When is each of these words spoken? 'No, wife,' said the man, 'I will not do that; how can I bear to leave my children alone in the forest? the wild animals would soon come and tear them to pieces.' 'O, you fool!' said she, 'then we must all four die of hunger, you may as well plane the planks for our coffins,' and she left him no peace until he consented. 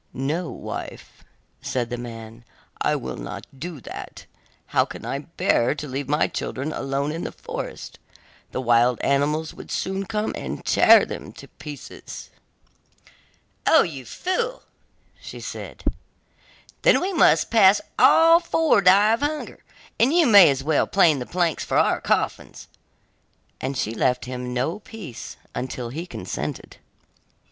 'No, 0.13 0.49
wife,' 0.49 1.23
said 1.61 1.91
the 1.91 1.97
man, 1.97 2.43
'I 2.81 2.95
will 2.95 3.17
not 3.17 3.45
do 3.55 3.79
that; 3.81 4.25
how 4.73 4.83
can 4.83 5.05
I 5.05 5.19
bear 5.19 5.75
to 5.75 5.87
leave 5.87 6.09
my 6.09 6.27
children 6.27 6.73
alone 6.73 7.11
in 7.11 7.23
the 7.23 7.31
forest? 7.31 7.99
the 8.51 8.61
wild 8.61 8.99
animals 9.01 9.53
would 9.53 9.69
soon 9.69 10.05
come 10.07 10.33
and 10.35 10.65
tear 10.65 11.05
them 11.05 11.31
to 11.33 11.47
pieces.' 11.47 12.31
'O, 13.67 13.83
you 13.83 14.03
fool!' 14.05 14.63
said 15.21 15.83
she, 15.83 15.93
'then 16.81 16.99
we 16.99 17.13
must 17.13 17.53
all 17.99 18.39
four 18.39 18.81
die 18.81 19.13
of 19.13 19.19
hunger, 19.19 19.59
you 19.99 20.25
may 20.25 20.49
as 20.49 20.63
well 20.63 20.87
plane 20.87 21.19
the 21.19 21.27
planks 21.27 21.63
for 21.63 21.77
our 21.77 22.01
coffins,' 22.01 22.67
and 23.61 23.77
she 23.77 23.93
left 23.93 24.25
him 24.25 24.51
no 24.51 24.79
peace 24.79 25.37
until 25.53 25.89
he 25.89 26.07
consented. 26.07 26.77